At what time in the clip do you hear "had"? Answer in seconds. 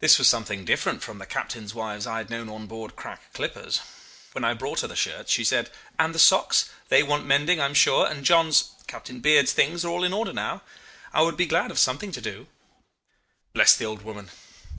2.18-2.28